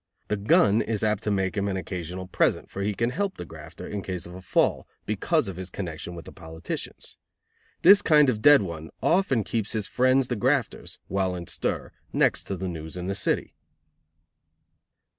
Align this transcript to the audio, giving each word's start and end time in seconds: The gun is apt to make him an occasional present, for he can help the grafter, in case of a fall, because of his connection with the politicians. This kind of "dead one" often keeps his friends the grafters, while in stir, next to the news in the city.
The 0.29 0.35
gun 0.37 0.81
is 0.81 1.03
apt 1.03 1.21
to 1.25 1.29
make 1.29 1.55
him 1.55 1.67
an 1.67 1.77
occasional 1.77 2.25
present, 2.25 2.71
for 2.71 2.81
he 2.81 2.95
can 2.95 3.11
help 3.11 3.37
the 3.37 3.45
grafter, 3.45 3.85
in 3.85 4.01
case 4.01 4.25
of 4.25 4.33
a 4.33 4.41
fall, 4.41 4.87
because 5.05 5.47
of 5.47 5.57
his 5.57 5.69
connection 5.69 6.15
with 6.15 6.25
the 6.25 6.31
politicians. 6.31 7.17
This 7.83 8.01
kind 8.01 8.27
of 8.27 8.41
"dead 8.41 8.63
one" 8.63 8.89
often 9.03 9.43
keeps 9.43 9.73
his 9.73 9.87
friends 9.87 10.27
the 10.27 10.35
grafters, 10.35 10.97
while 11.07 11.35
in 11.35 11.45
stir, 11.45 11.91
next 12.11 12.45
to 12.45 12.57
the 12.57 12.67
news 12.67 12.97
in 12.97 13.05
the 13.05 13.13
city. 13.13 13.53